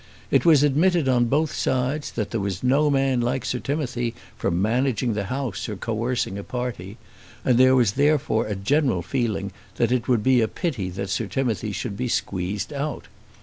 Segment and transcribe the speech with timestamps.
[0.31, 4.49] It was admitted on both sides that there was no man like Sir Timothy for
[4.49, 6.97] managing the House or coercing a party,
[7.45, 11.27] and there was therefore a general feeling that it would be a pity that Sir
[11.27, 13.09] Timothy should be squeezed out.